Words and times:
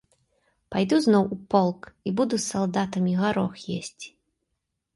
Пайду 0.75 0.97
зноў 1.07 1.23
у 1.35 1.37
полк 1.51 1.81
і 2.11 2.15
буду 2.21 2.35
з 2.41 2.45
салдатамі 2.49 3.13
гарох 3.21 3.53
есці. 3.77 4.09